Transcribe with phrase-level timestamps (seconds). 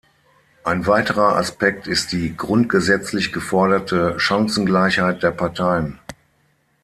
[0.63, 5.99] Ein weiterer Aspekt ist die grundgesetzlich geforderte Chancengleichheit der Parteien.